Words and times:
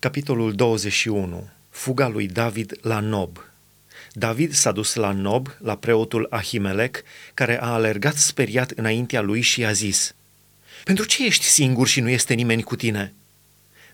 Capitolul 0.00 0.54
21. 0.54 1.48
Fuga 1.70 2.08
lui 2.08 2.26
David 2.26 2.78
la 2.82 3.00
Nob. 3.00 3.44
David 4.12 4.52
s-a 4.52 4.72
dus 4.72 4.94
la 4.94 5.12
Nob, 5.12 5.56
la 5.58 5.76
preotul 5.76 6.26
Ahimelec, 6.30 7.02
care 7.34 7.62
a 7.62 7.66
alergat 7.66 8.16
speriat 8.16 8.70
înaintea 8.70 9.20
lui 9.20 9.40
și 9.40 9.64
a 9.64 9.72
zis, 9.72 10.14
Pentru 10.84 11.04
ce 11.04 11.26
ești 11.26 11.44
singur 11.44 11.86
și 11.86 12.00
nu 12.00 12.08
este 12.08 12.34
nimeni 12.34 12.62
cu 12.62 12.76
tine?" 12.76 13.14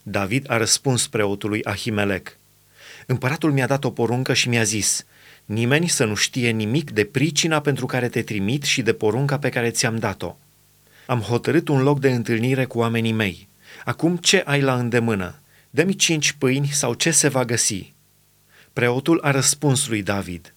David 0.03 0.51
a 0.51 0.57
răspuns 0.57 1.07
preotului 1.07 1.65
Ahimelec, 1.65 2.37
Împăratul 3.07 3.53
mi-a 3.53 3.67
dat 3.67 3.85
o 3.85 3.91
poruncă 3.91 4.35
și 4.35 4.49
mi-a 4.49 4.63
zis, 4.63 5.05
Nimeni 5.45 5.89
să 5.89 6.05
nu 6.05 6.15
știe 6.15 6.51
nimic 6.51 6.91
de 6.91 7.05
pricina 7.05 7.61
pentru 7.61 7.87
care 7.87 8.09
te 8.09 8.23
trimit 8.23 8.63
și 8.63 8.83
de 8.83 8.93
porunca 8.93 9.39
pe 9.39 9.49
care 9.49 9.71
ți-am 9.71 9.97
dat-o. 9.97 10.37
Am 11.07 11.21
hotărât 11.21 11.69
un 11.69 11.83
loc 11.83 12.01
de 12.01 12.11
întâlnire 12.11 12.65
cu 12.65 12.79
oamenii 12.79 13.13
mei. 13.13 13.49
Acum 13.85 14.17
ce 14.17 14.43
ai 14.45 14.61
la 14.61 14.75
îndemână? 14.79 15.41
Dă-mi 15.77 15.95
cinci 15.95 16.33
pâini 16.33 16.69
sau 16.73 16.95
ce 16.95 17.11
se 17.11 17.29
va 17.29 17.45
găsi? 17.45 17.93
Preotul 18.73 19.21
a 19.23 19.31
răspuns 19.31 19.89
lui 19.89 20.03
David, 20.03 20.55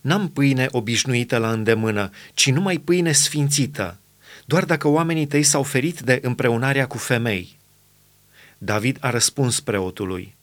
N-am 0.00 0.28
pâine 0.28 0.68
obișnuită 0.70 1.36
la 1.36 1.50
îndemână, 1.50 2.10
ci 2.34 2.50
numai 2.50 2.78
pâine 2.78 3.12
sfințită, 3.12 3.98
doar 4.44 4.64
dacă 4.64 4.88
oamenii 4.88 5.26
tăi 5.26 5.42
s-au 5.42 5.62
ferit 5.62 6.00
de 6.00 6.18
împreunarea 6.22 6.86
cu 6.86 6.98
femei. 6.98 7.56
David 8.58 8.96
a 9.00 9.10
răspuns 9.10 9.60
preotului, 9.60 10.34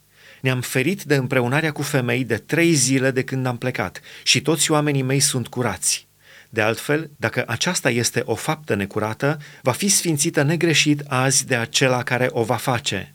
Ne-am 0.41 0.61
ferit 0.61 1.03
de 1.03 1.15
împreunarea 1.15 1.71
cu 1.71 1.81
femei 1.81 2.23
de 2.23 2.37
trei 2.37 2.73
zile 2.73 3.11
de 3.11 3.23
când 3.23 3.45
am 3.45 3.57
plecat 3.57 4.01
și 4.23 4.41
toți 4.41 4.71
oamenii 4.71 5.01
mei 5.01 5.19
sunt 5.19 5.47
curați. 5.47 6.07
De 6.49 6.61
altfel, 6.61 7.09
dacă 7.17 7.43
aceasta 7.47 7.89
este 7.89 8.21
o 8.25 8.35
faptă 8.35 8.75
necurată, 8.75 9.39
va 9.61 9.71
fi 9.71 9.87
sfințită 9.87 10.41
negreșit 10.43 11.03
azi 11.07 11.45
de 11.45 11.55
acela 11.55 12.03
care 12.03 12.27
o 12.31 12.43
va 12.43 12.55
face. 12.55 13.11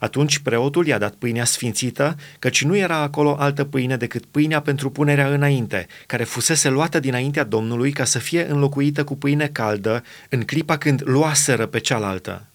Atunci 0.00 0.38
preotul 0.38 0.86
i-a 0.86 0.98
dat 0.98 1.14
pâinea 1.14 1.44
sfințită, 1.44 2.16
căci 2.38 2.62
nu 2.62 2.76
era 2.76 2.96
acolo 2.96 3.36
altă 3.38 3.64
pâine 3.64 3.96
decât 3.96 4.24
pâinea 4.24 4.60
pentru 4.60 4.90
punerea 4.90 5.28
înainte, 5.28 5.86
care 6.06 6.24
fusese 6.24 6.68
luată 6.68 7.00
dinaintea 7.00 7.44
Domnului 7.44 7.92
ca 7.92 8.04
să 8.04 8.18
fie 8.18 8.46
înlocuită 8.50 9.04
cu 9.04 9.16
pâine 9.16 9.46
caldă 9.46 10.04
în 10.28 10.42
clipa 10.42 10.76
când 10.76 11.02
luaseră 11.04 11.66
pe 11.66 11.78
cealaltă. 11.78 12.46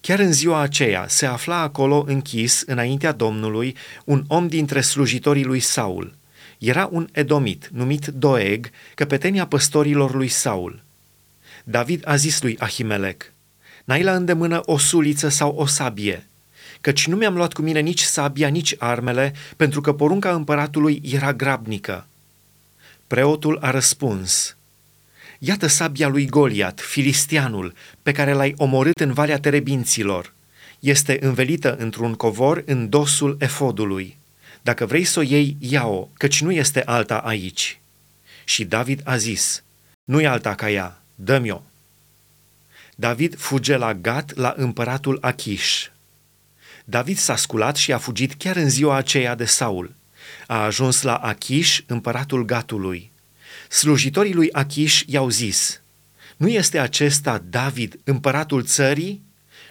Chiar 0.00 0.18
în 0.18 0.32
ziua 0.32 0.60
aceea 0.60 1.04
se 1.08 1.26
afla 1.26 1.60
acolo 1.60 2.04
închis 2.06 2.62
înaintea 2.66 3.12
Domnului 3.12 3.76
un 4.04 4.24
om 4.26 4.48
dintre 4.48 4.80
slujitorii 4.80 5.44
lui 5.44 5.60
Saul. 5.60 6.14
Era 6.58 6.88
un 6.92 7.08
edomit 7.12 7.68
numit 7.72 8.06
Doeg, 8.06 8.70
căpetenia 8.94 9.46
păstorilor 9.46 10.14
lui 10.14 10.28
Saul. 10.28 10.82
David 11.64 12.02
a 12.04 12.16
zis 12.16 12.42
lui 12.42 12.56
Ahimelec, 12.58 13.32
N-ai 13.84 14.02
la 14.02 14.14
îndemână 14.14 14.60
o 14.64 14.78
suliță 14.78 15.28
sau 15.28 15.54
o 15.56 15.66
sabie?" 15.66 16.26
Căci 16.80 17.06
nu 17.06 17.16
mi-am 17.16 17.34
luat 17.34 17.52
cu 17.52 17.62
mine 17.62 17.80
nici 17.80 18.02
sabia, 18.02 18.48
nici 18.48 18.74
armele, 18.78 19.34
pentru 19.56 19.80
că 19.80 19.92
porunca 19.92 20.34
împăratului 20.34 21.02
era 21.04 21.32
grabnică. 21.32 22.06
Preotul 23.06 23.58
a 23.60 23.70
răspuns, 23.70 24.56
Iată 25.38 25.66
sabia 25.66 26.08
lui 26.08 26.26
Goliat, 26.26 26.80
filistianul, 26.80 27.74
pe 28.02 28.12
care 28.12 28.32
l-ai 28.32 28.54
omorât 28.56 29.00
în 29.00 29.12
Valea 29.12 29.38
Terebinților. 29.38 30.32
Este 30.80 31.18
învelită 31.20 31.76
într-un 31.76 32.14
covor 32.14 32.62
în 32.66 32.88
dosul 32.88 33.36
efodului. 33.40 34.16
Dacă 34.62 34.86
vrei 34.86 35.04
să 35.04 35.18
o 35.18 35.22
iei, 35.22 35.56
ia-o, 35.58 36.08
căci 36.12 36.42
nu 36.42 36.52
este 36.52 36.82
alta 36.84 37.18
aici. 37.18 37.80
Și 38.44 38.64
David 38.64 39.00
a 39.04 39.16
zis, 39.16 39.62
nu-i 40.04 40.26
alta 40.26 40.54
ca 40.54 40.70
ea, 40.70 41.02
dă-mi-o. 41.14 41.62
David 42.94 43.36
fuge 43.38 43.76
la 43.76 43.94
Gat 43.94 44.34
la 44.34 44.54
împăratul 44.56 45.18
Achish. 45.20 45.86
David 46.88 47.18
s-a 47.18 47.36
sculat 47.36 47.76
și 47.76 47.92
a 47.92 47.98
fugit 47.98 48.34
chiar 48.34 48.56
în 48.56 48.68
ziua 48.68 48.96
aceea 48.96 49.34
de 49.34 49.44
Saul. 49.44 49.94
A 50.46 50.64
ajuns 50.64 51.02
la 51.02 51.14
Achish, 51.14 51.78
împăratul 51.86 52.44
Gatului. 52.44 53.10
Slujitorii 53.68 54.34
lui 54.34 54.52
Achish 54.52 55.00
i-au 55.06 55.28
zis, 55.28 55.80
Nu 56.36 56.48
este 56.48 56.78
acesta 56.78 57.42
David, 57.50 57.98
împăratul 58.04 58.64
țării? 58.64 59.22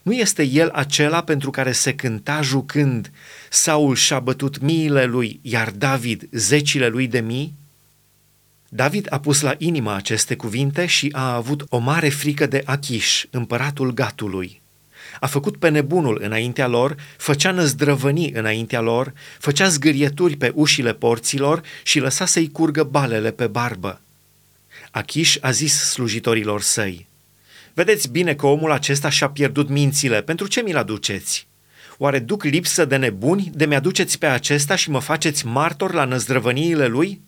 Nu 0.04 0.14
este 0.14 0.44
el 0.44 0.70
acela 0.70 1.24
pentru 1.24 1.50
care 1.50 1.72
se 1.72 1.96
cânta 1.96 2.42
jucând, 2.42 3.12
Saul 3.50 3.96
și-a 3.96 4.20
bătut 4.20 4.60
miile 4.60 5.06
lui, 5.06 5.40
iar 5.42 5.70
David 5.70 6.28
zecile 6.32 6.88
lui 6.88 7.08
de 7.08 7.20
mii? 7.20 7.54
David 8.70 9.08
a 9.10 9.20
pus 9.20 9.42
la 9.42 9.56
inimă 9.58 9.94
aceste 9.94 10.36
cuvinte 10.36 10.86
și 10.86 11.10
a 11.12 11.34
avut 11.34 11.66
o 11.70 11.78
mare 11.78 12.10
frică 12.10 12.46
de 12.46 12.62
Achish, 12.66 13.24
împăratul 13.30 13.94
Gatului 13.94 14.64
a 15.20 15.28
făcut 15.28 15.58
pe 15.58 15.70
nebunul 15.70 16.20
înaintea 16.22 16.68
lor, 16.68 16.96
făcea 17.18 17.52
năzdrăvăni 17.52 18.32
înaintea 18.32 18.82
lor, 18.82 19.14
făcea 19.40 19.68
zgârieturi 19.68 20.36
pe 20.36 20.52
ușile 20.56 20.94
porților 20.94 21.62
și 21.84 22.00
lăsa 22.00 22.26
să-i 22.26 22.52
curgă 22.52 22.84
balele 22.84 23.32
pe 23.32 23.48
barbă. 23.48 24.02
Achiș 24.92 25.38
a 25.42 25.52
zis 25.52 25.74
slujitorilor 25.74 26.62
săi, 26.62 27.08
Vedeți 27.74 28.10
bine 28.10 28.36
că 28.36 28.46
omul 28.46 28.72
acesta 28.72 29.10
și-a 29.10 29.30
pierdut 29.30 29.70
mințile, 29.70 30.22
pentru 30.22 30.48
ce 30.48 30.62
mi-l 30.62 30.78
aduceți? 30.78 31.48
Oare 31.98 32.20
duc 32.20 32.44
lipsă 32.44 32.86
de 32.86 32.96
nebuni 32.96 33.52
de 33.54 33.66
mi-aduceți 33.66 34.18
pe 34.18 34.26
acesta 34.26 34.76
și 34.76 34.90
mă 34.90 35.00
faceți 35.00 35.46
martor 35.46 35.94
la 35.94 36.06
năzdrăvăniile 36.06 36.88
lui? 36.88 37.22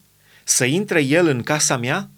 Să 0.43 0.66
intre 0.66 1.01
el 1.01 1.27
în 1.27 1.43
casa 1.43 1.77
mea?" 1.77 2.09